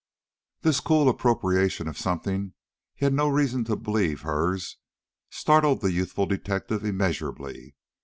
[0.61, 2.53] This cool appropriation of something
[2.95, 4.77] he had no reason to believe hers,
[5.29, 7.75] startled the youthful detective immeasurably.